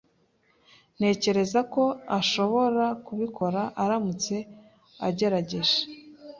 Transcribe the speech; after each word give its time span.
Ntekereza 0.97 1.59
ko 1.73 1.83
ashobora 2.19 2.85
kubikora 3.05 3.61
aramutse 3.83 4.35
agerageje. 5.07 5.77